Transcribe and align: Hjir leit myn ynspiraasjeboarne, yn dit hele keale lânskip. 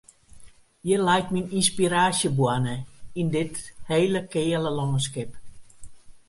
Hjir 0.83 1.01
leit 1.07 1.27
myn 1.33 1.51
ynspiraasjeboarne, 1.59 2.75
yn 3.19 3.27
dit 3.33 3.55
hele 3.89 4.19
keale 4.31 4.71
lânskip. 4.77 5.31